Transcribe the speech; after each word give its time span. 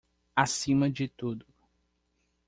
Acima 0.35 0.89
de 0.89 1.07
tudo 1.07 1.45